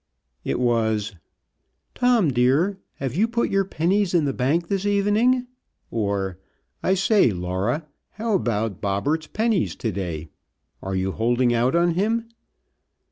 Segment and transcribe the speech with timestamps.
[0.43, 1.13] It was
[1.93, 5.45] "Tom, dear, have you put your pennies in the bank this evening?"
[5.91, 6.39] or
[6.81, 10.31] "I say, Laura, how about Bobberts' pennies to day.
[10.81, 12.25] Are you holding out on him?"